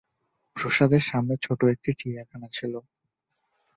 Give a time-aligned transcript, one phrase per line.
[0.55, 1.61] প্রাসাদের সামনে একটি ছোট
[1.99, 2.73] চিড়িয়াখানা ছিল।